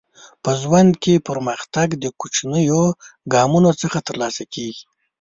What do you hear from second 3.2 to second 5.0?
ګامونو څخه ترلاسه کیږي.